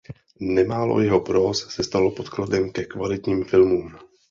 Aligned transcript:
Nemálo 0.39 1.01
jeho 1.01 1.19
próz 1.21 1.67
se 1.73 1.83
stalo 1.83 2.11
podkladem 2.11 2.69
ke 2.71 2.83
kvalitním 2.85 3.43
filmům. 3.43 3.97